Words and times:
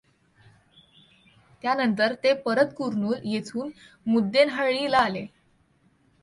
त्यानंतर 1.63 2.13
ते 2.23 2.33
परतकुर्नुल 2.33 3.15
येथुन 3.23 3.69
मुद्देनहळ्ळी 4.05 4.91
ला 4.91 4.97
आले. 4.97 5.25